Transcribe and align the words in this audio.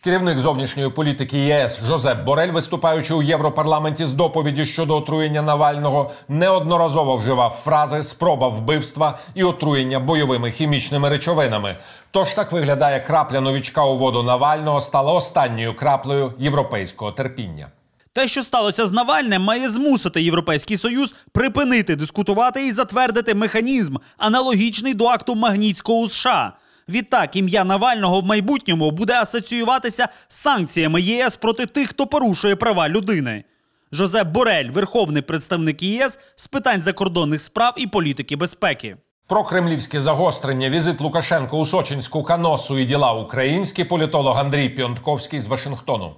Керівник 0.00 0.38
зовнішньої 0.38 0.90
політики 0.90 1.38
ЄС 1.38 1.80
Жозеп 1.86 2.24
Борель, 2.24 2.52
виступаючи 2.52 3.14
у 3.14 3.22
Європарламенті 3.22 4.06
з 4.06 4.12
доповіді 4.12 4.66
щодо 4.66 4.96
отруєння 4.96 5.42
Навального, 5.42 6.10
неодноразово 6.28 7.16
вживав 7.16 7.50
фрази 7.50 8.02
спроба 8.02 8.48
вбивства 8.48 9.18
і 9.34 9.44
отруєння 9.44 10.00
бойовими 10.00 10.50
хімічними 10.50 11.08
речовинами. 11.08 11.76
Тож 12.10 12.34
так 12.34 12.52
виглядає 12.52 13.00
крапля 13.00 13.40
новічка 13.40 13.84
у 13.84 13.96
воду 13.96 14.22
Навального 14.22 14.80
стала 14.80 15.12
останньою 15.12 15.76
краплею 15.76 16.32
європейського 16.38 17.12
терпіння. 17.12 17.68
Те, 18.12 18.28
що 18.28 18.42
сталося 18.42 18.86
з 18.86 18.92
Навальним, 18.92 19.42
має 19.42 19.68
змусити 19.68 20.22
Європейський 20.22 20.76
Союз 20.76 21.14
припинити 21.32 21.96
дискутувати 21.96 22.66
і 22.66 22.72
затвердити 22.72 23.34
механізм, 23.34 23.96
аналогічний 24.16 24.94
до 24.94 25.06
акту 25.06 25.34
Магнітського 25.34 25.98
у 25.98 26.08
США. 26.08 26.52
Відтак, 26.88 27.36
ім'я 27.36 27.64
Навального 27.64 28.20
в 28.20 28.24
майбутньому 28.24 28.90
буде 28.90 29.14
асоціюватися 29.14 30.08
з 30.28 30.36
санкціями 30.36 31.00
ЄС 31.00 31.36
проти 31.36 31.66
тих, 31.66 31.88
хто 31.88 32.06
порушує 32.06 32.56
права 32.56 32.88
людини. 32.88 33.44
Жозеп 33.92 34.28
Борель, 34.28 34.70
верховний 34.70 35.22
представник 35.22 35.82
ЄС 35.82 36.18
з 36.36 36.46
питань 36.46 36.82
закордонних 36.82 37.40
справ 37.40 37.74
і 37.76 37.86
політики 37.86 38.36
безпеки. 38.36 38.96
Про 39.26 39.44
кремлівське 39.44 40.00
загострення, 40.00 40.70
візит 40.70 41.00
Лукашенко 41.00 41.58
у 41.58 41.66
Сочинську 41.66 42.22
каносу 42.22 42.78
і 42.78 42.84
діла 42.84 43.12
українські 43.12 43.84
політолог 43.84 44.38
Андрій 44.38 44.68
Піонтковський 44.68 45.40
з 45.40 45.46
Вашингтону. 45.46 46.14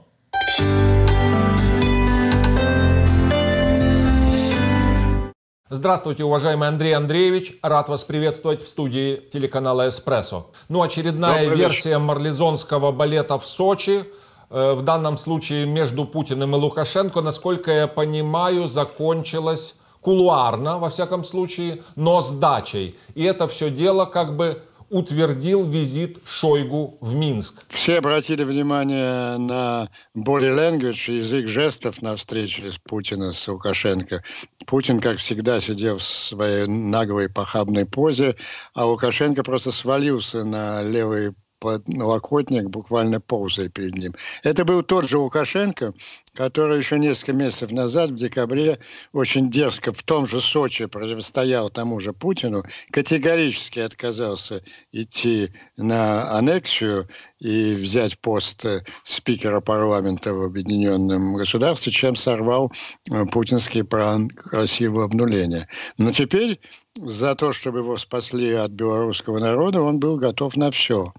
Здравствуйте, 5.73 6.25
уважаемый 6.25 6.67
Андрей 6.67 6.97
Андреевич. 6.97 7.57
Рад 7.63 7.89
вас 7.89 8.03
приветствовать 8.03 8.61
в 8.61 8.67
студии 8.67 9.23
телеканала 9.33 9.89
«Эспрессо». 9.89 10.49
Ну, 10.69 10.83
очередная 10.83 11.45
Добрый 11.45 11.59
версия 11.59 11.99
марлезонского 11.99 12.91
балета 12.91 13.39
в 13.39 13.47
Сочи. 13.47 14.03
Э, 14.51 14.73
В 14.75 14.83
данном 14.83 15.17
случае 15.17 15.67
между 15.67 16.07
Путиным 16.07 16.57
и 16.57 16.59
Лукашенко, 16.59 17.21
насколько 17.21 17.71
я 17.71 17.87
понимаю, 17.87 18.67
закончилась 18.67 19.77
кулуарно, 20.01 20.81
во 20.81 20.91
всяком 20.91 21.23
случае, 21.23 21.85
но 21.95 22.21
с 22.21 22.33
дачей. 22.33 22.99
И 23.15 23.23
это 23.23 23.47
все 23.47 23.71
дело 23.71 24.07
как 24.07 24.37
бы 24.37 24.61
утвердил 24.91 25.69
визит 25.69 26.19
Шойгу 26.27 26.99
в 27.01 27.15
Минск. 27.15 27.63
Все 27.69 27.99
обратили 27.99 28.45
внимание 28.45 29.39
на 29.39 29.89
body 30.17 30.51
language, 30.55 31.13
язык 31.13 31.49
жестов 31.49 32.03
на 32.03 32.17
встрече 32.17 32.71
с 32.71 32.79
Путиным, 32.79 33.33
с 33.33 33.49
Лукашенко. 33.49 34.23
Путин, 34.67 35.01
как 35.01 35.19
всегда, 35.19 35.61
сидел 35.61 35.99
в 35.99 36.03
своей 36.03 36.67
наглой 36.67 37.29
похабной 37.29 37.87
позе, 37.87 38.37
а 38.75 38.87
Лукашенко 38.87 39.43
просто 39.45 39.73
свалился 39.73 40.45
на 40.45 40.83
левый 40.83 41.35
подлокотник, 41.61 42.69
буквально 42.71 43.21
ползая 43.21 43.69
перед 43.69 43.95
ним. 43.95 44.15
Это 44.43 44.65
был 44.65 44.83
тот 44.83 45.09
же 45.09 45.19
Лукашенко, 45.19 45.95
который 46.35 46.79
еще 46.79 46.99
несколько 46.99 47.33
месяцев 47.33 47.71
назад, 47.71 48.11
в 48.11 48.15
декабре, 48.17 48.79
очень 49.13 49.51
дерзко 49.51 49.93
в 49.93 50.03
том 50.03 50.27
же 50.27 50.41
Сочи 50.41 50.87
противостоял 50.87 51.71
тому 51.71 52.01
же 52.01 52.13
Путину, 52.13 52.65
категорически 52.91 53.81
отказался 53.81 54.65
идти 54.91 55.51
на 55.77 56.37
аннексию 56.37 57.09
и 57.41 57.75
взять 57.75 58.19
пост 58.19 58.65
э, 58.65 58.85
спикера 59.05 59.61
парламента 59.61 60.35
в 60.35 60.43
Объединенном 60.43 61.35
государстве, 61.37 61.91
чем 61.91 62.15
сорвал 62.15 62.71
э, 63.11 63.25
путинский 63.27 63.83
план 63.83 64.29
красивого 64.29 65.05
обнуления. 65.05 65.67
Но 65.97 66.13
теперь 66.13 66.61
за 66.97 67.35
то, 67.35 67.53
чтобы 67.53 67.79
его 67.79 67.97
спасли 67.97 68.53
от 68.53 68.73
белорусского 68.73 69.39
народа, 69.39 69.81
он 69.81 69.99
был 69.99 70.19
готов 70.19 70.57
на 70.57 70.71
все. 70.71 71.13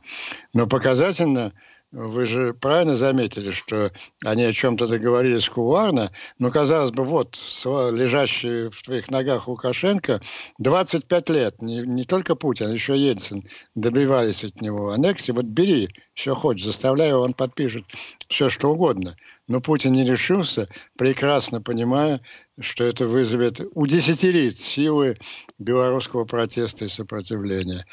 Но 0.54 0.68
показательно, 0.68 1.54
вы 1.92 2.26
же 2.26 2.54
правильно 2.54 2.96
заметили, 2.96 3.52
что 3.52 3.92
они 4.24 4.44
о 4.44 4.54
чем-то 4.54 4.88
договорились 4.88 5.50
кулуарно, 5.50 6.12
но, 6.40 6.50
казалось 6.50 6.92
бы, 6.92 7.04
вот 7.04 7.38
лежащий 7.66 8.70
в 8.70 8.81
твоих 8.81 9.12
ногах 9.12 9.50
Лукашенко 9.50 10.22
25 10.60 11.30
лет, 11.30 11.62
не, 11.62 11.80
не 11.80 12.06
только 12.06 12.36
Путин, 12.36 12.68
а 12.68 12.74
еще 12.74 12.98
Ельцин 12.98 13.46
добивались 13.76 14.44
от 14.46 14.62
него 14.62 14.92
аннексии. 14.92 15.34
Вот 15.34 15.46
бери, 15.46 15.90
все 16.14 16.36
хочешь, 16.36 16.66
заставляй 16.66 17.14
он 17.14 17.34
подпишет 17.34 17.86
все, 18.28 18.50
что 18.50 18.72
угодно. 18.72 19.16
Но 19.48 19.62
Путин 19.62 19.94
не 19.94 20.04
решился, 20.04 20.68
прекрасно 20.98 21.62
понимая, 21.62 22.22
что 22.60 22.84
это 22.84 23.08
вызовет, 23.08 23.62
удесятерит 23.74 24.58
силы 24.58 25.18
белорусского 25.58 26.26
протеста 26.26 26.86
и 26.86 26.90
сопротивления. 26.90 27.86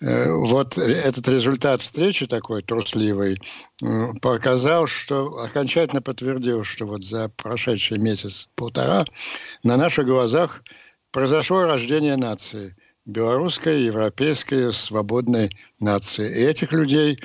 Э, 0.00 0.32
Вот 0.32 0.78
этот 0.78 1.28
результат 1.28 1.82
встречи 1.82 2.26
такой 2.26 2.62
трусливый 2.62 3.40
э, 3.82 4.06
показал, 4.20 4.86
что 4.86 5.38
окончательно 5.38 6.02
подтвердил, 6.02 6.64
что 6.64 6.86
вот 6.86 7.04
за 7.04 7.28
прошедший 7.36 7.98
месяц-полтора 7.98 9.04
на 9.62 9.76
наших 9.76 10.06
глазах 10.06 10.62
произошло 11.12 11.64
рождение 11.64 12.16
нации. 12.16 12.76
Белорусской, 13.06 13.82
европейской, 13.82 14.72
свободной 14.72 15.50
нации. 15.80 16.28
И 16.28 16.44
этих 16.44 16.72
людей 16.72 17.18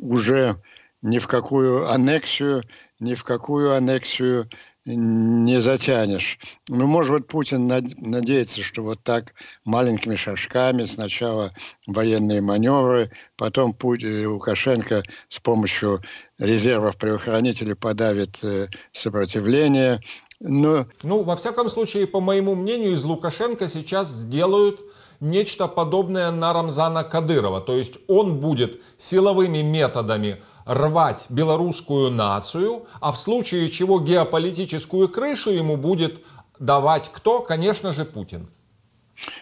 уже 0.00 0.56
ни 1.02 1.18
в 1.18 1.26
какую 1.26 1.88
аннексию, 1.90 2.62
ни 2.98 3.14
в 3.14 3.24
какую 3.24 3.74
аннексию 3.74 4.48
не 4.86 5.60
затянешь. 5.60 6.38
Ну, 6.68 6.86
может 6.86 7.12
быть, 7.12 7.26
Путин 7.26 7.66
надеется, 7.66 8.62
что 8.62 8.82
вот 8.82 9.02
так 9.02 9.34
маленькими 9.64 10.16
шажками 10.16 10.84
сначала 10.84 11.52
военные 11.86 12.40
маневры, 12.40 13.10
потом 13.36 13.74
Путин, 13.74 14.26
Лукашенко 14.28 15.02
с 15.28 15.38
помощью 15.38 16.02
резервов 16.38 16.96
правоохранителей 16.96 17.74
подавит 17.74 18.42
э, 18.42 18.68
сопротивление. 18.92 20.00
Но... 20.40 20.86
Ну, 21.02 21.22
во 21.22 21.36
всяком 21.36 21.68
случае, 21.68 22.06
по 22.06 22.20
моему 22.20 22.54
мнению, 22.54 22.92
из 22.92 23.04
Лукашенко 23.04 23.68
сейчас 23.68 24.08
сделают 24.08 24.80
нечто 25.20 25.68
подобное 25.68 26.30
на 26.30 26.52
Рамзана 26.52 27.04
Кадырова. 27.04 27.60
То 27.60 27.76
есть 27.76 27.94
он 28.08 28.40
будет 28.40 28.80
силовыми 28.96 29.62
методами 29.62 30.42
рвать 30.64 31.26
белорусскую 31.28 32.10
нацию, 32.10 32.86
а 33.00 33.12
в 33.12 33.20
случае 33.20 33.70
чего 33.70 34.00
геополитическую 34.00 35.08
крышу 35.08 35.50
ему 35.50 35.76
будет 35.76 36.20
давать 36.58 37.10
кто? 37.12 37.40
Конечно 37.40 37.92
же, 37.92 38.04
Путин. 38.04 38.48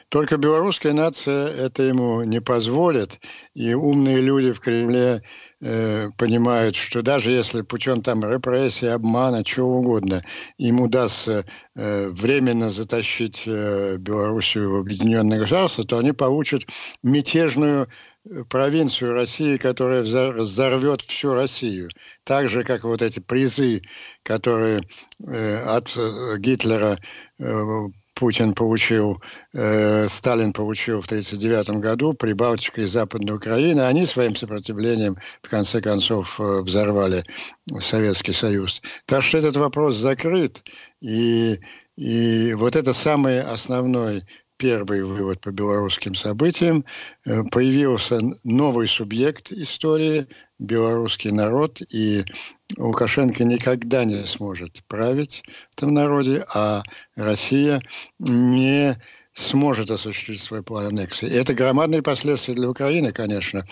Только 0.08 0.38
белорусская 0.38 0.92
нация 0.92 1.48
это 1.48 1.82
ему 1.82 2.24
не 2.24 2.40
позволит, 2.40 3.20
и 3.54 3.74
умные 3.74 4.20
люди 4.20 4.52
в 4.52 4.60
Кремле 4.60 5.22
э, 5.60 6.08
понимают, 6.16 6.76
что 6.76 7.02
даже 7.02 7.30
если 7.30 7.62
путем 7.62 8.02
там 8.02 8.24
репрессий, 8.24 8.86
обмана, 8.86 9.44
чего 9.44 9.78
угодно, 9.78 10.24
им 10.58 10.80
удастся 10.80 11.44
э, 11.74 12.08
временно 12.08 12.70
затащить 12.70 13.42
э, 13.46 13.96
Белоруссию 13.98 14.72
в 14.72 14.76
объединенное 14.80 15.38
государство, 15.40 15.84
то 15.84 15.98
они 15.98 16.12
получат 16.12 16.62
мятежную 17.02 17.88
провинцию 18.48 19.14
России, 19.14 19.56
которая 19.56 20.02
взорвет 20.02 21.02
всю 21.02 21.34
Россию. 21.34 21.88
Так 22.24 22.48
же, 22.48 22.62
как 22.64 22.84
вот 22.84 23.02
эти 23.02 23.20
призы, 23.20 23.82
которые 24.22 24.82
э, 25.26 25.56
от 25.64 25.96
Гитлера 26.38 26.98
э, 27.38 27.88
Путин 28.18 28.52
получил, 28.52 29.22
э, 29.54 30.08
Сталин 30.08 30.52
получил 30.52 31.00
в 31.00 31.06
1939 31.06 31.80
году, 31.80 32.14
Прибалтика 32.14 32.82
и 32.82 32.86
Западная 32.86 33.36
Украина, 33.36 33.86
они 33.86 34.06
своим 34.06 34.34
сопротивлением, 34.34 35.16
в 35.40 35.48
конце 35.48 35.80
концов, 35.80 36.40
э, 36.40 36.62
взорвали 36.62 37.24
Советский 37.80 38.32
Союз. 38.32 38.82
Так 39.06 39.22
что 39.22 39.38
этот 39.38 39.56
вопрос 39.56 39.94
закрыт, 39.94 40.64
и, 41.00 41.60
и 41.96 42.54
вот 42.54 42.74
это 42.74 42.92
самый 42.92 43.40
основной 43.40 44.24
первый 44.56 45.04
вывод 45.04 45.40
по 45.40 45.50
белорусским 45.52 46.16
событиям. 46.16 46.84
Э, 47.24 47.44
появился 47.44 48.18
новый 48.42 48.88
субъект 48.88 49.52
истории, 49.52 50.26
белорусский 50.58 51.30
народ, 51.30 51.80
и 51.92 52.24
Лукашенко 52.76 53.44
никогда 53.44 54.04
не 54.04 54.24
сможет 54.24 54.82
править 54.88 55.42
в 55.46 55.78
этом 55.78 55.94
народе, 55.94 56.44
а 56.54 56.82
Россия 57.16 57.80
не 58.18 58.96
сможет 59.32 59.90
осуществить 59.90 60.42
свой 60.42 60.62
план 60.62 60.86
аннексии. 60.86 61.28
И 61.28 61.34
это 61.34 61.54
громадные 61.54 62.02
последствия 62.02 62.54
для 62.54 62.68
Украины, 62.68 63.12
конечно, 63.12 63.64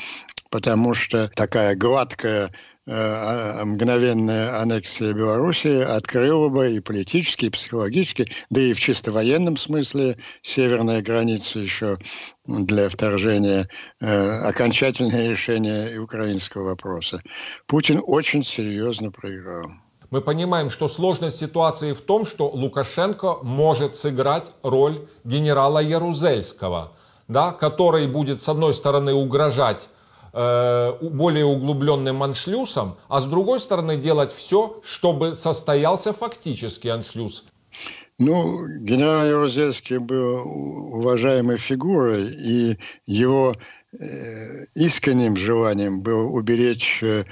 потому 0.50 0.94
что 0.94 1.28
такая 1.34 1.74
гладкая 1.74 2.52
э, 2.86 3.64
мгновенная 3.64 4.60
аннексия 4.60 5.12
Белоруссии 5.12 5.82
открыла 5.82 6.48
бы 6.48 6.72
и 6.72 6.80
политически, 6.80 7.46
и 7.46 7.50
психологически, 7.50 8.26
да 8.50 8.60
и 8.60 8.72
в 8.72 8.80
чисто 8.80 9.10
военном 9.10 9.56
смысле 9.56 10.16
северная 10.42 11.02
граница 11.02 11.58
еще 11.58 11.98
для 12.46 12.88
вторжения, 12.88 13.68
э, 14.00 14.48
окончательное 14.48 15.28
решение 15.30 15.98
украинского 15.98 16.64
вопроса. 16.64 17.20
Путин 17.66 18.00
очень 18.06 18.44
серьезно 18.44 19.10
проиграл. 19.10 19.70
Мы 20.10 20.20
понимаем, 20.20 20.70
что 20.70 20.88
сложность 20.88 21.38
ситуации 21.38 21.92
в 21.92 22.00
том, 22.00 22.26
что 22.26 22.48
Лукашенко 22.48 23.38
может 23.42 23.96
сыграть 23.96 24.52
роль 24.62 25.08
генерала 25.24 25.80
Ярузельского, 25.80 26.92
да, 27.26 27.52
который 27.52 28.06
будет, 28.06 28.40
с 28.40 28.48
одной 28.48 28.72
стороны, 28.72 29.12
угрожать 29.12 29.88
э, 30.32 30.92
более 31.00 31.44
углубленным 31.44 32.22
аншлюсом, 32.22 32.98
а 33.08 33.20
с 33.20 33.26
другой 33.26 33.58
стороны 33.58 33.96
делать 33.96 34.32
все, 34.32 34.80
чтобы 34.84 35.34
состоялся 35.34 36.12
фактический 36.12 36.90
аншлюз. 36.90 37.44
Ну, 38.18 38.66
генерал 38.66 39.26
Ярузельский 39.26 39.98
был 39.98 40.38
уважаемой 40.94 41.58
фигурой, 41.58 42.24
и 42.32 42.78
его 43.04 43.54
искренним 44.74 45.36
желанием 45.36 46.02
было 46.02 46.24
уберечь 46.24 47.02
э, 47.02 47.24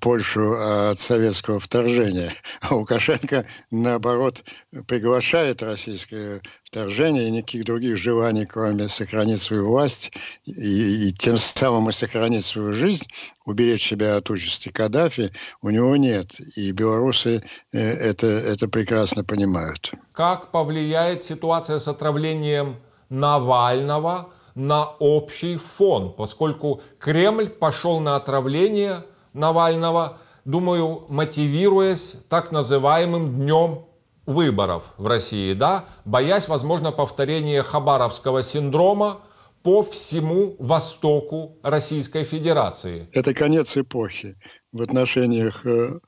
Польшу 0.00 0.54
от 0.90 0.98
советского 0.98 1.58
вторжения. 1.58 2.32
А 2.60 2.74
Лукашенко, 2.74 3.46
наоборот, 3.70 4.44
приглашает 4.86 5.62
российское 5.62 6.40
вторжение 6.62 7.28
и 7.28 7.30
никаких 7.30 7.64
других 7.64 7.96
желаний, 7.96 8.46
кроме 8.46 8.88
сохранить 8.88 9.42
свою 9.42 9.68
власть 9.68 10.12
и, 10.44 11.08
и 11.08 11.12
тем 11.12 11.38
самым 11.38 11.88
и 11.88 11.92
сохранить 11.92 12.44
свою 12.44 12.72
жизнь, 12.72 13.06
уберечь 13.44 13.88
себя 13.88 14.16
от 14.16 14.30
участи 14.30 14.68
Каддафи, 14.68 15.32
у 15.62 15.70
него 15.70 15.96
нет. 15.96 16.38
И 16.56 16.70
белорусы 16.72 17.42
э, 17.72 17.78
это, 17.78 18.26
это 18.26 18.68
прекрасно 18.68 19.24
понимают. 19.24 19.92
Как 20.12 20.52
повлияет 20.52 21.24
ситуация 21.24 21.78
с 21.80 21.88
отравлением 21.88 22.76
Навального– 23.08 24.32
на 24.54 24.84
общий 24.84 25.56
фон, 25.56 26.12
поскольку 26.12 26.80
Кремль 26.98 27.48
пошел 27.48 28.00
на 28.00 28.16
отравление 28.16 29.04
Навального, 29.32 30.18
думаю, 30.44 31.06
мотивируясь 31.08 32.16
так 32.28 32.52
называемым 32.52 33.34
днем 33.34 33.86
выборов 34.26 34.94
в 34.96 35.06
России, 35.06 35.52
да, 35.52 35.84
боясь, 36.04 36.48
возможно, 36.48 36.92
повторения 36.92 37.62
хабаровского 37.62 38.42
синдрома 38.42 39.20
по 39.62 39.82
всему 39.82 40.56
востоку 40.58 41.58
Российской 41.62 42.24
Федерации. 42.24 43.08
Это 43.12 43.34
конец 43.34 43.76
эпохи 43.76 44.36
в 44.72 44.82
отношениях 44.82 45.64
э, 45.66 46.00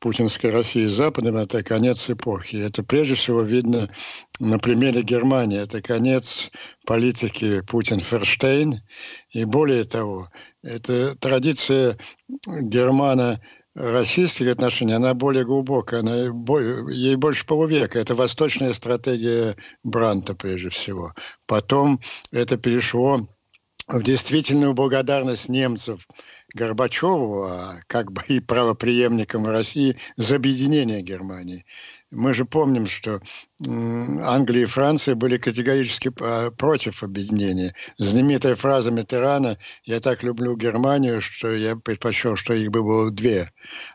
путинской 0.00 0.50
России 0.50 0.86
Западом– 0.86 1.36
это 1.38 1.62
конец 1.62 2.08
эпохи. 2.08 2.56
Это 2.56 2.82
прежде 2.82 3.14
всего 3.14 3.42
видно 3.42 3.90
на 4.38 4.58
примере 4.58 5.02
Германии. 5.02 5.60
Это 5.60 5.80
конец 5.82 6.50
политики 6.86 7.60
Путин-Ферштейн. 7.60 8.80
И 9.30 9.44
более 9.44 9.84
того, 9.84 10.30
это 10.62 11.14
традиция 11.16 11.98
германо 12.46 13.40
российских 13.74 14.48
отношений, 14.48 14.94
она 14.94 15.14
более 15.14 15.44
глубокая, 15.44 16.00
она, 16.00 16.14
ей 16.90 17.16
больше 17.16 17.46
полувека. 17.46 17.98
Это 17.98 18.14
восточная 18.14 18.72
стратегия 18.72 19.56
Бранта, 19.84 20.34
прежде 20.34 20.70
всего. 20.70 21.14
Потом 21.46 22.00
это 22.32 22.56
перешло 22.56 23.28
в 23.86 24.02
действительную 24.02 24.74
благодарность 24.74 25.48
немцев 25.48 26.06
Горбачеву, 26.54 27.44
а 27.44 27.74
как 27.86 28.12
бы 28.12 28.22
и 28.28 28.40
правоприемникам 28.40 29.46
России 29.46 29.96
за 30.16 30.36
объединение 30.36 31.02
Германии. 31.02 31.64
Мы 32.10 32.34
же 32.34 32.44
помним, 32.44 32.86
что 32.86 33.20
Англия 33.64 34.62
и 34.62 34.66
Франция 34.66 35.14
были 35.14 35.36
категорически 35.36 36.10
а, 36.20 36.50
против 36.50 37.04
объединения. 37.04 37.72
Знаменитая 37.98 38.56
фраза 38.56 38.90
Митерана 38.90 39.58
«Я 39.84 40.00
так 40.00 40.24
люблю 40.24 40.56
Германию, 40.56 41.20
что 41.20 41.52
я 41.52 41.76
предпочел, 41.76 42.34
что 42.34 42.52
их 42.52 42.70
бы 42.72 42.82
было 42.82 43.12
две». 43.12 43.50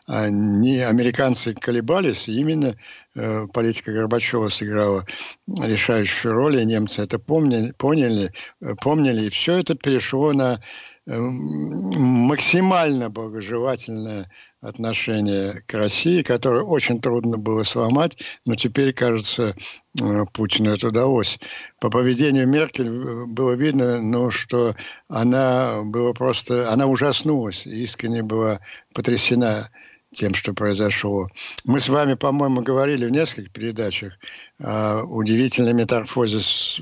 Они, 0.06 0.80
американцы 0.80 1.52
колебались, 1.52 2.26
именно 2.26 2.74
э, 3.14 3.46
политика 3.52 3.92
Горбачева 3.92 4.48
сыграла 4.48 5.04
решающую 5.46 6.32
роль, 6.32 6.60
и 6.60 6.64
немцы 6.64 7.02
это 7.02 7.18
помнили, 7.18 7.72
поняли, 7.76 8.32
э, 8.62 8.74
помнили, 8.80 9.26
и 9.26 9.30
все 9.30 9.58
это 9.58 9.74
перешло 9.74 10.32
на 10.32 10.60
максимально 11.06 13.10
благожелательное 13.10 14.28
отношение 14.60 15.62
к 15.66 15.74
России, 15.74 16.22
которое 16.22 16.64
очень 16.64 17.00
трудно 17.00 17.38
было 17.38 17.62
сломать, 17.62 18.18
но 18.44 18.56
теперь, 18.56 18.92
кажется, 18.92 19.54
э, 20.00 20.24
Путину 20.32 20.74
это 20.74 20.88
удалось. 20.88 21.38
По 21.80 21.90
поведению 21.90 22.48
Меркель 22.48 22.88
э, 22.88 23.26
было 23.26 23.52
видно, 23.52 24.02
ну, 24.02 24.32
что 24.32 24.74
она 25.08 25.82
была 25.84 26.12
просто, 26.12 26.72
она 26.72 26.86
ужаснулась, 26.86 27.64
искренне 27.66 28.24
была 28.24 28.60
потрясена 28.92 29.70
тем, 30.12 30.34
что 30.34 30.54
произошло. 30.54 31.28
Мы 31.64 31.80
с 31.80 31.88
вами, 31.88 32.14
по-моему, 32.14 32.62
говорили 32.62 33.06
в 33.06 33.10
нескольких 33.10 33.52
передачах 33.52 34.14
о 34.60 35.04
удивительной 35.04 35.74
метаморфозе 35.74 36.40
с, 36.40 36.80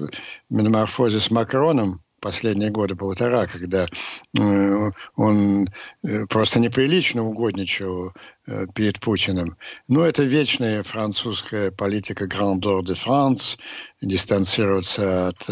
метаморфозе 0.48 1.20
с 1.20 1.30
Макроном, 1.30 2.03
последние 2.24 2.70
годы, 2.70 2.96
полтора, 2.96 3.46
когда 3.46 3.86
э, 3.86 4.90
он 5.16 5.68
э, 6.02 6.26
просто 6.26 6.58
неприлично 6.58 7.22
угодничал 7.22 8.12
э, 8.46 8.66
перед 8.74 8.98
Путиным. 8.98 9.58
Но 9.88 10.06
это 10.06 10.22
вечная 10.22 10.82
французская 10.82 11.70
политика 11.70 12.24
«Grandeur 12.24 12.80
de 12.82 12.94
France», 12.94 13.58
дистанцироваться 14.00 15.28
от 15.28 15.42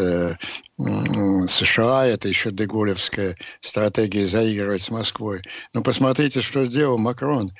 США, 1.51 2.07
это 2.07 2.29
еще 2.29 2.51
деголевская 2.51 3.37
стратегия 3.61 4.27
заигрывать 4.27 4.83
с 4.83 4.91
Москвой. 4.91 5.43
Но 5.75 5.83
посмотрите, 5.83 6.41
что 6.41 6.65
сделал 6.65 6.99
Макрон. 6.99 7.53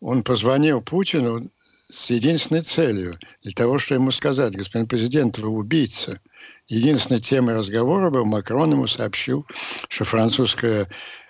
Он 0.00 0.22
позвонил 0.22 0.80
Путину 0.80 1.50
с 1.92 2.10
единственной 2.10 2.62
целью, 2.62 3.18
для 3.42 3.52
того, 3.52 3.78
чтобы 3.78 4.00
ему 4.00 4.10
сказать, 4.10 4.56
господин 4.56 4.88
президент, 4.88 5.38
вы 5.38 5.50
убийца– 5.50 6.20
Единственной 6.68 7.20
темой 7.20 7.54
разговора 7.56 8.10
был, 8.10 8.24
Макрон 8.24 8.72
ему 8.72 8.86
сообщил, 8.86 9.46
что 9.88 10.04
французская 10.04 10.88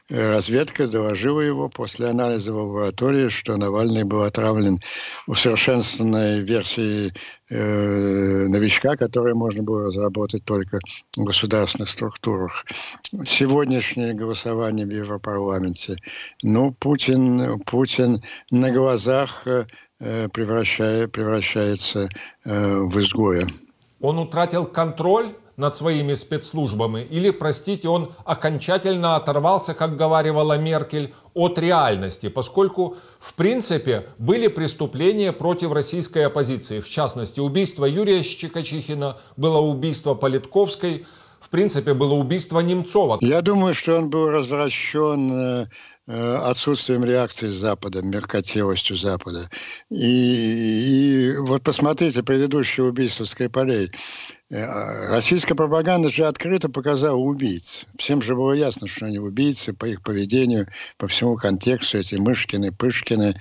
э, 0.09 0.31
разведка 0.31 0.87
доложила 0.87 1.41
его 1.41 1.69
после 1.69 2.09
анализа 2.09 2.53
в 2.53 2.56
лаборатории, 2.56 3.29
что 3.29 3.56
Навальный 3.56 4.05
был 4.05 4.23
отравлен 4.23 4.79
усовершенствованной 5.26 6.43
версией 6.43 7.12
э, 7.49 8.47
новичка, 8.47 8.97
который 8.97 9.35
можно 9.35 9.62
было 9.62 9.87
разработать 9.87 10.44
только 10.44 10.79
в 11.17 11.25
государственных 11.25 11.88
структурах. 11.88 12.65
Сегодняшнее 13.26 14.12
голосование 14.12 14.87
в 14.87 14.91
Европарламенте. 14.91 15.97
Ну, 16.43 16.73
Путин, 16.73 17.58
Путин 17.61 18.23
на 18.50 18.70
глазах 18.70 19.47
э, 19.47 19.65
превращает, 20.29 21.13
превращается 21.13 22.09
э, 22.45 22.79
в 22.81 23.01
изгоя. 23.01 23.47
Он 24.01 24.19
утратил 24.19 24.67
контроль 24.67 25.27
над 25.57 25.77
своими 25.77 26.15
спецслужбами 26.15 27.07
или, 27.11 27.31
простите, 27.31 27.89
он 27.89 28.13
окончательно 28.25 29.17
оторвался, 29.17 29.75
как 29.75 29.97
говорила 29.97 30.59
Меркель, 30.59 31.15
от 31.35 31.59
реальности, 31.59 32.29
поскольку, 32.29 32.97
в 33.19 33.35
принципе, 33.35 34.09
были 34.19 34.49
преступления 34.49 35.32
против 35.32 35.73
российской 35.73 36.27
оппозиции. 36.27 36.81
В 36.81 36.89
частности, 36.89 37.41
убийство 37.41 37.85
Юрия 37.85 38.23
Щекочихина, 38.23 39.19
было 39.37 39.59
убийство 39.59 40.15
Политковской, 40.15 41.06
в 41.43 41.49
принципе, 41.51 41.94
было 41.94 42.15
убийство 42.15 42.61
Немцова. 42.61 43.19
Я 43.20 43.43
думаю, 43.43 43.75
что 43.75 43.99
он 43.99 44.11
был 44.11 44.31
развращен 44.31 45.32
э, 45.32 45.67
э, 46.06 46.37
отсутствием 46.37 47.05
реакции 47.05 47.46
Запада, 47.46 48.03
меркотелостью 48.03 48.96
Запада. 48.96 49.51
И, 49.91 51.32
и 51.32 51.37
вот 51.39 51.63
посмотрите 51.63 52.22
предыдущее 52.22 52.87
убийство 52.87 53.25
Скрипалей. 53.25 53.91
Э, 54.51 55.08
российская 55.08 55.55
пропаганда 55.55 56.11
же 56.11 56.25
открыто 56.25 56.69
показала 56.69 57.17
убийц. 57.17 57.87
Всем 57.99 58.22
же 58.22 58.37
было 58.37 58.53
ясно, 58.53 58.87
что 58.87 59.06
они 59.06 59.19
убийцы 59.19 59.72
по 59.72 59.87
их 59.87 60.03
поведению, 60.03 60.69
по 60.96 61.08
всему 61.08 61.37
контексту, 61.37 61.99
эти 61.99 62.15
Мышкины, 62.15 62.70
Пышкины. 62.70 63.34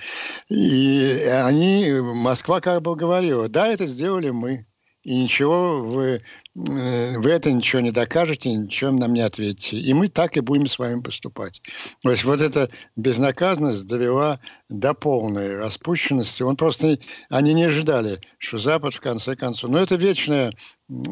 И 0.50 1.24
они, 1.32 1.94
Москва 2.02 2.62
как 2.62 2.82
бы 2.82 2.96
говорила, 2.96 3.48
да, 3.48 3.68
это 3.68 3.86
сделали 3.86 4.32
мы 4.32 4.66
и 5.04 5.24
ничего 5.24 5.82
вы, 5.82 6.22
э, 6.56 7.18
вы 7.18 7.30
это 7.32 7.52
ничего 7.52 7.82
не 7.82 7.92
докажете, 7.92 8.54
ничем 8.54 8.98
нам 8.98 9.14
не 9.14 9.22
ответите. 9.22 9.78
И 9.78 9.94
мы 9.94 10.10
так 10.10 10.38
и 10.38 10.42
будем 10.42 10.68
с 10.68 10.78
вами 10.78 11.02
поступать. 11.02 11.62
То 12.04 12.12
есть 12.12 12.24
вот 12.24 12.40
эта 12.40 12.70
безнаказанность 12.96 13.88
довела 13.88 14.40
до 14.70 14.94
полной 14.94 15.58
распущенности. 15.58 16.44
Он 16.44 16.56
просто, 16.56 17.00
они 17.30 17.54
не 17.54 17.64
ожидали, 17.64 18.20
что 18.38 18.60
Запад 18.60 18.94
в 18.94 19.02
конце 19.02 19.36
концов... 19.36 19.72
Но 19.72 19.80
это 19.80 19.96
вечная 19.96 20.54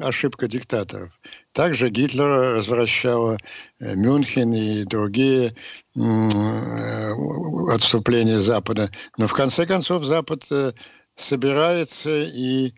ошибка 0.02 0.48
диктаторов. 0.48 1.12
Также 1.54 1.90
Гитлер 1.90 2.58
возвращал 2.58 3.32
э, 3.32 3.38
Мюнхен 3.80 4.54
и 4.54 4.84
другие 4.84 5.56
э, 5.96 7.12
отступления 7.74 8.40
Запада. 8.40 8.92
Но 9.18 9.26
в 9.26 9.34
конце 9.34 9.66
концов 9.66 10.04
Запад 10.04 10.48
собирается 11.16 12.10
и 12.20 12.74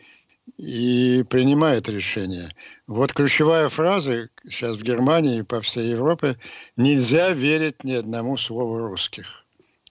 и 0.57 1.23
принимает 1.29 1.89
решение. 1.89 2.51
Вот 2.87 3.13
ключевая 3.13 3.69
фраза 3.69 4.29
сейчас 4.49 4.77
в 4.77 4.83
Германии 4.83 5.39
и 5.39 5.43
по 5.43 5.61
всей 5.61 5.91
Европе– 5.91 6.37
нельзя 6.77 7.31
верить 7.31 7.83
ни 7.83 7.93
одному 7.93 8.37
слову 8.37 8.77
русских. 8.77 9.25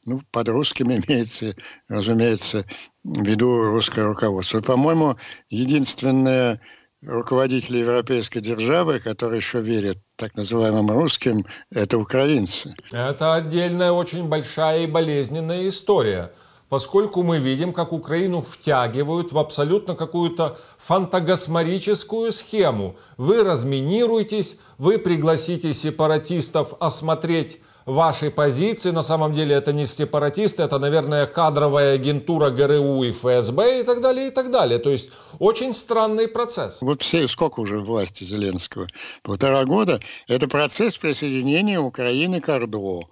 Ну, 0.05 0.23
под 0.31 0.49
русским 0.49 0.93
имеется, 0.93 1.55
разумеется, 1.89 2.65
в 3.05 3.25
виду 3.25 3.71
русское 3.71 4.05
руководство. 4.05 4.61
По-моему, 4.61 5.17
единственное 5.49 6.61
руководители 7.03 7.79
европейской 7.79 8.41
державы, 8.41 9.01
которые 9.01 9.39
еще 9.39 9.61
верят 9.61 9.99
так 10.17 10.37
называемым 10.37 10.91
русским, 10.91 11.47
это 11.71 11.99
украинцы. 11.99 12.75
Это 12.93 13.35
отдельная 13.35 13.93
очень 13.93 14.29
большая 14.29 14.85
и 14.85 14.87
болезненная 14.87 15.69
история 15.69 16.33
поскольку 16.71 17.23
мы 17.23 17.39
видим, 17.39 17.75
как 17.75 17.93
Украину 17.93 18.41
втягивают 18.41 19.33
в 19.33 19.39
абсолютно 19.39 19.95
какую-то 19.95 20.57
фантагосморическую 20.79 22.33
схему. 22.33 22.97
Вы 23.19 23.43
разминируетесь, 23.45 24.57
вы 24.79 24.99
пригласите 24.99 25.75
сепаратистов 25.75 26.75
осмотреть 26.81 27.61
ваши 27.87 28.31
позиции. 28.31 28.91
На 28.91 29.03
самом 29.03 29.35
деле 29.35 29.55
это 29.57 29.73
не 29.73 29.87
сепаратисты, 29.87 30.63
это, 30.63 30.79
наверное, 30.79 31.27
кадровая 31.27 31.95
агентура 31.95 32.51
ГРУ 32.51 33.03
и 33.03 33.13
ФСБ 33.13 33.81
и 33.81 33.83
так 33.83 34.01
далее, 34.01 34.29
и 34.29 34.31
так 34.31 34.51
далее. 34.51 34.79
То 34.79 34.91
есть 34.91 35.11
очень 35.39 35.75
странный 35.75 36.29
процесс. 36.29 36.81
Вот 36.81 37.03
все, 37.03 37.27
сколько 37.29 37.61
уже 37.61 37.79
власти 37.79 38.25
Зеленского? 38.25 38.87
Полтора 39.23 39.65
года. 39.65 40.01
Это 40.29 40.47
процесс 40.49 40.97
присоединения 40.99 41.81
Украины 41.81 42.41
к 42.41 42.49
ОРДО. 42.49 43.09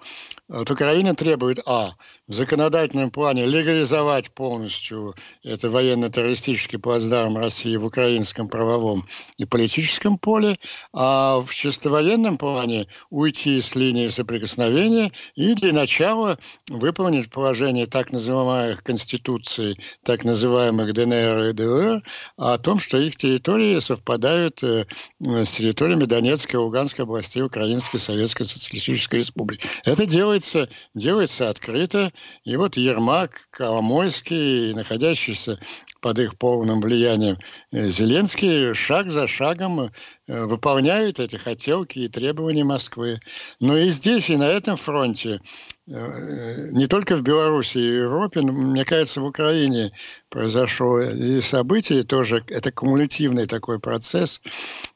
От 0.49 0.71
Украины 0.71 1.15
требует, 1.15 1.61
а, 1.67 1.93
в 2.29 2.33
законодательном 2.33 3.11
плане 3.11 3.47
легализовать 3.47 4.31
полностью 4.31 5.15
это 5.43 5.69
военно-террористический 5.69 6.79
плацдарм 6.79 7.37
России 7.37 7.77
в 7.77 7.87
украинском 7.87 8.49
правовом 8.49 9.09
и 9.37 9.45
политическом 9.45 10.19
поле, 10.19 10.59
а 10.93 11.41
в 11.41 11.53
чисто 11.53 11.91
военном 11.91 12.39
плане 12.39 12.87
уйти 13.11 13.61
с 13.61 13.75
линии 13.75 14.09
соприкосновения 14.09 15.11
и 15.35 15.55
для 15.55 15.73
начала 15.73 16.39
выполнить 16.69 17.31
положение 17.31 17.87
так 17.87 18.13
называемых 18.13 18.83
конституций, 18.85 19.79
так 20.05 20.25
называемых 20.25 20.93
ДНР 20.93 21.49
и 21.49 21.53
ДЛР, 21.53 22.03
о 22.37 22.59
том, 22.59 22.79
что 22.79 22.99
их 22.99 23.17
территории 23.17 23.81
совпадают 23.81 24.63
э, 24.63 24.87
с 25.21 25.53
территориями 25.53 26.05
Донецкой 26.05 26.61
Луганской 26.61 27.05
областей 27.05 27.43
Украинской 27.43 27.99
Советской 27.99 28.45
Социалистической 28.45 29.21
Республики. 29.21 29.67
Это 29.85 30.07
делает 30.07 30.29
делается, 30.29 30.69
делается 30.95 31.49
открыто. 31.49 32.13
И 32.45 32.57
вот 32.57 32.77
Ермак, 32.77 33.49
Коломойский, 33.51 34.75
находящийся 34.75 35.59
под 36.01 36.19
их 36.19 36.37
полным 36.39 36.81
влиянием 36.81 37.39
э, 37.73 37.89
Зеленский, 37.89 38.75
шаг 38.75 39.11
за 39.11 39.27
шагом 39.27 39.81
э, 39.81 39.91
выполняют 40.27 41.19
эти 41.19 41.37
хотелки 41.37 42.01
и 42.01 42.09
требования 42.09 42.65
Москвы. 42.65 43.21
Но 43.61 43.77
и 43.77 43.91
здесь, 43.91 44.31
и 44.31 44.37
на 44.37 44.49
этом 44.49 44.77
фронте, 44.77 45.41
э, 45.87 46.71
не 46.73 46.87
только 46.87 47.17
в 47.17 47.23
Беларуси 47.23 47.79
и 47.79 47.97
Европе, 47.97 48.43
но, 48.43 48.53
мне 48.53 48.85
кажется, 48.85 49.21
в 49.21 49.25
Украине 49.25 49.93
произошло 50.29 51.01
и 51.01 51.41
событие 51.41 52.05
тоже, 52.05 52.45
это 52.49 52.71
кумулятивный 52.71 53.47
такой 53.47 53.81
процесс, 53.81 54.41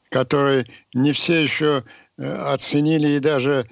который 0.09 0.65
не 0.93 1.11
все 1.11 1.41
еще 1.41 1.83
оценили 2.17 3.09
и 3.09 3.19
даже 3.19 3.65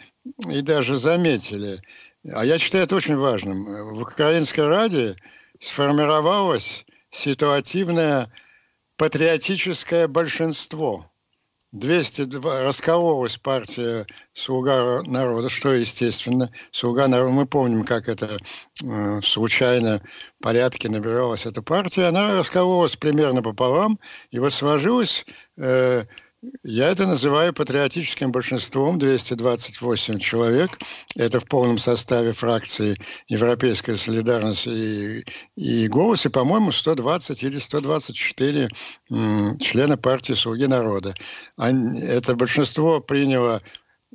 и 0.50 0.62
даже 0.62 0.98
заметили. 0.98 1.82
А 2.30 2.46
я 2.46 2.60
считаю 2.60 2.84
это 2.84 2.96
очень 2.96 3.18
важным. 3.18 3.96
В 3.96 4.02
Украинской 4.02 4.68
Раде 4.68 5.16
сформировалось 5.60 6.86
ситуативное 7.10 8.32
патриотическое 8.98 10.08
большинство. 10.08 11.12
202 11.72 12.64
раскололась 12.64 13.38
партия 13.38 14.06
«Слуга 14.34 15.02
народа», 15.04 15.48
что 15.50 15.72
естественно. 15.72 16.52
«Слуга 16.72 17.08
народа», 17.08 17.34
мы 17.34 17.46
помним, 17.48 17.86
как 17.86 18.10
это 18.10 18.38
э, 18.84 19.22
случайно 19.22 20.02
в 20.38 20.44
порядке 20.44 20.90
набиралась 20.90 21.46
эта 21.46 21.62
партия. 21.62 22.08
Она 22.08 22.38
раскололась 22.38 22.98
примерно 22.98 23.42
пополам, 23.42 24.00
и 24.32 24.40
вот 24.40 24.54
сложилась 24.54 25.26
э, 25.58 26.04
я 26.64 26.90
это 26.90 27.06
называю 27.06 27.54
патриотическим 27.54 28.32
большинством, 28.32 28.98
228 28.98 30.20
человек. 30.20 30.72
Это 31.16 31.40
в 31.40 31.46
полном 31.46 31.78
составе 31.78 32.34
фракции 32.34 32.98
Европейская 33.28 33.96
солидарность 33.96 34.66
и, 34.66 35.24
и 35.56 35.88
«Голос», 35.88 36.26
и, 36.26 36.30
по-моему, 36.30 36.72
120 36.72 37.44
или 37.44 37.60
124 37.60 38.70
м, 39.12 39.60
члена 39.60 39.98
партии 39.98 40.34
«Слуги 40.34 40.66
народа». 40.66 41.14
Они, 41.58 42.02
это 42.02 42.36
большинство 42.36 43.02
приняло 43.02 43.62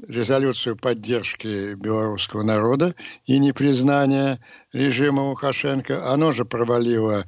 резолюцию 0.08 0.76
поддержки 0.76 1.74
белорусского 1.74 2.42
народа 2.42 2.94
и 3.24 3.38
непризнания 3.38 4.40
режима 4.72 5.20
Лукашенко. 5.22 6.12
Оно 6.12 6.32
же 6.32 6.44
провалило 6.44 7.24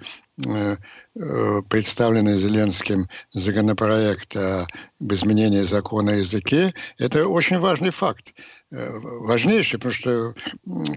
представленный 1.68 2.37
Зеленским 2.37 3.07
законопроект 3.33 4.37
об 5.00 5.12
изменении 5.12 5.62
закона 5.62 6.12
о 6.12 6.17
языке, 6.17 6.75
это 6.99 7.26
очень 7.28 7.59
важный 7.59 7.90
факт. 7.90 8.35
Э, 8.71 8.99
важнейший, 9.21 9.78
потому 9.78 9.95
что 9.95 10.35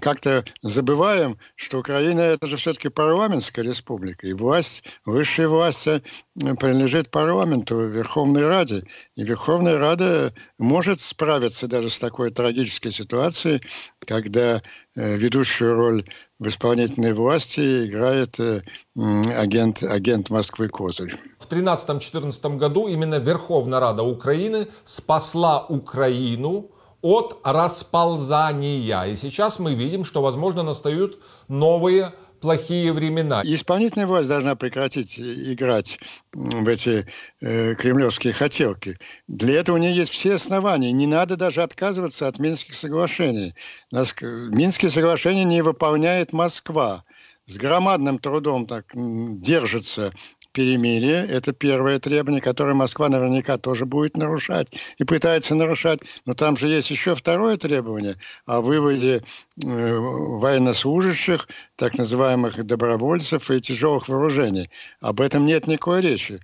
как-то 0.02 0.44
забываем, 0.60 1.38
что 1.56 1.78
Украина 1.78 2.20
это 2.20 2.46
же 2.46 2.58
все-таки 2.58 2.90
парламентская 2.90 3.64
республика, 3.64 4.26
и 4.26 4.34
власть, 4.34 4.82
высшая 5.06 5.48
власть 5.48 5.88
принадлежит 6.34 7.10
парламенту, 7.10 7.80
Верховной 7.88 8.46
Раде. 8.46 8.84
И 9.16 9.22
Верховная 9.22 9.78
Рада 9.78 10.34
может 10.58 11.00
справиться 11.00 11.66
даже 11.66 11.88
с 11.88 11.98
такой 11.98 12.30
трагической 12.30 12.92
ситуацией, 12.92 13.62
когда 14.06 14.60
ведущую 14.94 15.74
роль 15.74 16.04
в 16.42 16.48
исполнительной 16.48 17.14
власти 17.14 17.86
играет 17.86 18.38
э, 18.40 18.62
агент, 18.96 19.82
агент 19.82 20.28
Москвы 20.28 20.68
Козырь. 20.68 21.16
В 21.38 21.48
2013-2014 21.50 22.56
году 22.56 22.88
именно 22.88 23.20
Верховная 23.20 23.78
Рада 23.78 23.91
Украины 24.00 24.68
спасла 24.84 25.66
Украину 25.68 26.70
от 27.02 27.40
расползания. 27.44 29.02
И 29.04 29.16
сейчас 29.16 29.58
мы 29.58 29.74
видим, 29.74 30.04
что, 30.04 30.22
возможно, 30.22 30.62
настают 30.62 31.18
новые 31.48 32.14
плохие 32.42 32.92
времена. 32.92 33.42
Исполнительная 33.44 34.06
власть 34.06 34.28
должна 34.28 34.56
прекратить 34.56 35.18
играть 35.18 35.98
в 36.32 36.68
эти 36.68 37.06
э, 37.40 37.74
кремлевские 37.76 38.32
хотелки. 38.32 38.98
Для 39.28 39.60
этого 39.60 39.76
у 39.76 39.78
нее 39.78 39.94
есть 39.94 40.10
все 40.10 40.34
основания. 40.34 40.92
Не 40.92 41.06
надо 41.06 41.36
даже 41.36 41.62
отказываться 41.62 42.26
от 42.28 42.38
Минских 42.38 42.74
соглашений. 42.74 43.54
Нас, 43.90 44.14
Минские 44.20 44.90
соглашения 44.90 45.44
не 45.44 45.62
выполняет 45.62 46.32
Москва. 46.32 47.04
С 47.46 47.56
громадным 47.56 48.18
трудом 48.18 48.66
так 48.66 48.86
держится 48.94 50.12
перемирие. 50.52 51.26
Это 51.26 51.52
первое 51.52 51.98
требование, 51.98 52.40
которое 52.40 52.74
Москва 52.74 53.08
наверняка 53.08 53.58
тоже 53.58 53.86
будет 53.86 54.16
нарушать 54.16 54.68
и 54.98 55.04
пытается 55.04 55.54
нарушать. 55.54 56.00
Но 56.26 56.34
там 56.34 56.56
же 56.56 56.68
есть 56.68 56.90
еще 56.90 57.14
второе 57.14 57.56
требование 57.56 58.16
о 58.46 58.60
выводе 58.60 59.22
э, 59.62 59.62
военнослужащих, 59.62 61.48
так 61.76 61.98
называемых 61.98 62.64
добровольцев 62.64 63.50
и 63.50 63.60
тяжелых 63.60 64.08
вооружений. 64.08 64.70
Об 65.00 65.20
этом 65.20 65.46
нет 65.46 65.66
никакой 65.66 66.00
речи. 66.00 66.40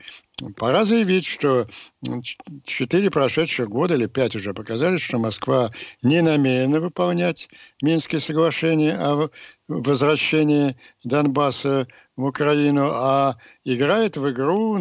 Пора 0.57 0.85
заявить, 0.85 1.27
что 1.27 1.67
четыре 2.65 3.11
прошедших 3.11 3.69
года 3.69 3.95
или 3.95 4.07
пять 4.07 4.37
уже 4.37 4.55
показали, 4.55 4.97
что 4.97 5.19
Москва 5.19 5.73
не 6.03 6.23
намерена 6.23 6.81
выполнять 6.81 7.49
Минские 7.83 8.21
соглашения 8.21 8.95
о 8.95 9.31
возвращении 9.67 10.77
Донбасса 11.03 11.89
в 12.17 12.25
Украину, 12.25 12.89
а 12.93 13.37
играет 13.65 14.17
в 14.17 14.31
игру, 14.31 14.79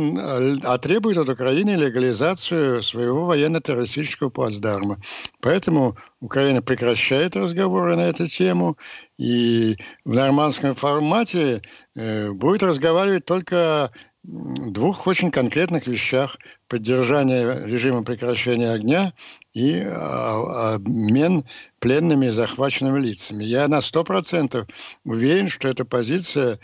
а 0.63 0.77
требует 0.77 1.17
от 1.17 1.29
Украины 1.29 1.71
легализацию 1.71 2.83
своего 2.83 3.25
военно-террористического 3.25 4.29
плацдарма. 4.29 5.01
Поэтому 5.41 5.97
Украина 6.21 6.61
прекращает 6.61 7.35
разговоры 7.35 7.95
на 7.95 8.07
эту 8.07 8.27
тему 8.27 8.77
и 9.17 9.75
в 10.05 10.13
нормандском 10.13 10.75
формате 10.75 11.61
э, 11.95 12.31
будет 12.31 12.63
разговаривать 12.63 13.25
только 13.25 13.91
двух 14.27 15.07
очень 15.07 15.31
конкретных 15.31 15.87
вещах. 15.87 16.37
Поддержание 16.67 17.65
режима 17.65 18.03
прекращения 18.03 18.71
огня 18.71 19.13
и 19.53 19.79
а, 19.79 20.75
обмен 20.75 21.45
пленными 21.79 22.25
и 22.25 22.31
захваченными 22.31 22.99
лицами. 22.99 23.45
Я 23.45 23.67
на 23.69 23.81
сто 23.81 24.03
процентов 24.03 24.67
уверен, 25.05 25.47
что 25.47 25.69
эта 25.69 25.85
позиция, 25.85 26.59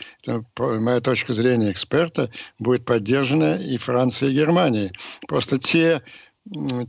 моя 0.58 1.00
точка 1.00 1.34
зрения 1.34 1.72
эксперта, 1.72 2.30
будет 2.60 2.86
поддержана 2.86 3.56
и 3.56 3.78
Францией, 3.78 4.34
и 4.34 4.36
Германией. 4.36 4.92
Просто 5.28 5.58
те, 5.58 6.02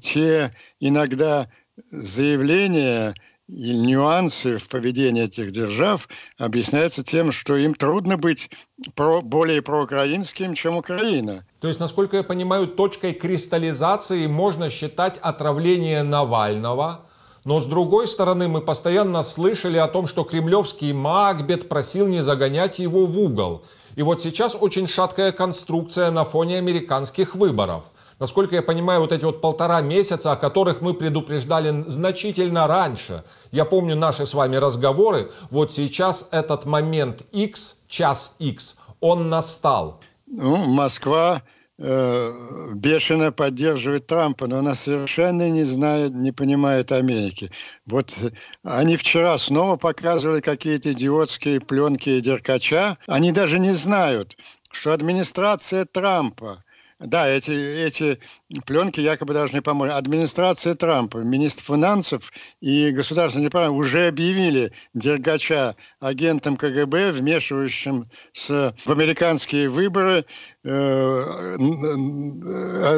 те 0.00 0.52
иногда 0.80 1.48
заявления 1.90 3.14
и 3.48 3.76
нюансы 3.76 4.58
в 4.58 4.68
поведении 4.68 5.24
этих 5.24 5.50
держав 5.50 6.08
объясняются 6.38 7.02
тем, 7.02 7.30
что 7.30 7.56
им 7.56 7.74
трудно 7.74 8.16
быть 8.16 8.50
про, 8.94 9.20
более 9.20 9.60
проукраинским, 9.60 10.54
чем 10.54 10.76
Украина. 10.78 11.46
То 11.60 11.68
есть, 11.68 11.78
насколько 11.78 12.16
я 12.16 12.22
понимаю, 12.22 12.66
точкой 12.66 13.12
кристаллизации 13.12 14.26
можно 14.26 14.70
считать 14.70 15.18
отравление 15.18 16.02
Навального, 16.02 17.06
но 17.44 17.60
с 17.60 17.66
другой 17.66 18.08
стороны, 18.08 18.48
мы 18.48 18.62
постоянно 18.62 19.22
слышали 19.22 19.76
о 19.76 19.88
том, 19.88 20.08
что 20.08 20.24
кремлевский 20.24 20.94
Макбет 20.94 21.68
просил 21.68 22.06
не 22.08 22.22
загонять 22.22 22.78
его 22.78 23.04
в 23.04 23.18
угол. 23.18 23.66
И 23.96 24.02
вот 24.02 24.22
сейчас 24.22 24.56
очень 24.58 24.88
шаткая 24.88 25.30
конструкция 25.30 26.10
на 26.10 26.24
фоне 26.24 26.56
американских 26.58 27.34
выборов– 27.34 27.84
Насколько 28.24 28.54
я 28.54 28.62
понимаю, 28.62 29.00
вот 29.00 29.12
эти 29.12 29.22
вот 29.22 29.42
полтора 29.42 29.82
месяца, 29.82 30.32
о 30.32 30.36
которых 30.36 30.80
мы 30.80 30.94
предупреждали 30.94 31.84
значительно 31.86 32.66
раньше. 32.66 33.22
Я 33.52 33.66
помню 33.66 33.96
наши 33.96 34.24
с 34.24 34.32
вами 34.32 34.56
разговоры. 34.56 35.30
Вот 35.50 35.74
сейчас 35.74 36.28
этот 36.30 36.64
момент 36.64 37.20
X, 37.32 37.76
час 37.86 38.36
X, 38.38 38.76
он 39.00 39.28
настал. 39.28 40.00
Ну, 40.26 40.56
Москва 40.56 41.42
э, 41.78 42.30
бешено 42.74 43.30
поддерживает 43.30 44.06
Трампа, 44.06 44.46
но 44.46 44.60
она 44.60 44.74
совершенно 44.74 45.50
не 45.50 45.64
знает, 45.64 46.12
не 46.12 46.32
понимает 46.32 46.92
Америки. 46.92 47.50
Вот 47.84 48.14
э, 48.22 48.30
они 48.62 48.96
вчера 48.96 49.36
снова 49.36 49.76
показывали 49.76 50.40
какие-то 50.40 50.94
идиотские 50.94 51.60
пленки 51.60 52.20
Деркача. 52.20 52.96
Они 53.06 53.32
даже 53.32 53.58
не 53.58 53.74
знают, 53.74 54.34
что 54.70 54.94
администрация 54.94 55.84
Трампа 55.84 56.64
да, 57.00 57.28
эти, 57.28 57.50
эти 57.50 58.20
пленки 58.66 59.00
якобы 59.00 59.34
должны 59.34 59.62
помочь. 59.62 59.90
Администрация 59.90 60.74
Трампа, 60.74 61.18
министр 61.18 61.62
финансов 61.62 62.32
и 62.60 62.90
государственный 62.92 63.46
департамент 63.46 63.80
уже 63.80 64.06
объявили 64.06 64.72
Дергача 64.94 65.74
агентом 66.00 66.56
КГБ, 66.56 67.12
вмешивающим 67.12 68.08
в 68.48 68.72
американские 68.86 69.68
выборы, 69.68 70.24
э, 70.64 70.68
э, 70.68 71.56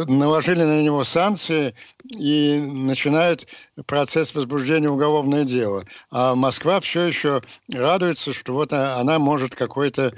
наложили 0.04 0.62
на 0.62 0.82
него 0.82 1.04
санкции 1.04 1.74
и 2.14 2.60
начинают 2.60 3.46
процесс 3.86 4.34
возбуждения 4.34 4.90
уголовного 4.90 5.44
дела. 5.44 5.84
А 6.10 6.34
Москва 6.34 6.80
все 6.80 7.04
еще 7.04 7.42
радуется, 7.72 8.32
что 8.32 8.52
вот 8.52 8.72
она 8.72 9.18
может 9.18 9.54
какой-то 9.54 10.12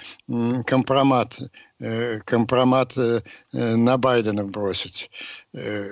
компромат 0.67 1.39
компромат 2.25 2.97
э, 2.97 3.21
на 3.53 3.97
Байдена 3.99 4.45
бросить. 4.45 5.11
Э, 5.55 5.83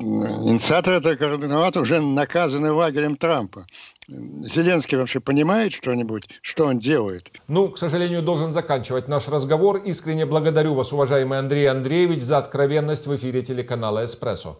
инициатор 0.00 0.94
этого 0.94 1.16
компромата 1.16 1.80
уже 1.80 2.00
наказаны 2.00 2.72
лагерем 2.72 3.16
Трампа. 3.16 3.66
Зеленский 4.08 4.96
вообще 4.96 5.20
понимает 5.20 5.72
что-нибудь, 5.72 6.28
что 6.42 6.66
он 6.66 6.78
делает? 6.78 7.32
Ну, 7.48 7.68
к 7.70 7.78
сожалению, 7.78 8.22
должен 8.22 8.52
заканчивать 8.52 9.08
наш 9.08 9.28
разговор. 9.28 9.78
Искренне 9.78 10.26
благодарю 10.26 10.74
вас, 10.74 10.92
уважаемый 10.92 11.38
Андрей 11.38 11.68
Андреевич, 11.68 12.22
за 12.22 12.38
откровенность 12.38 13.06
в 13.06 13.16
эфире 13.16 13.42
телеканала 13.42 14.04
«Эспрессо». 14.04 14.58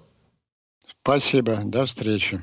Спасибо. 1.02 1.58
До 1.64 1.86
встречи. 1.86 2.42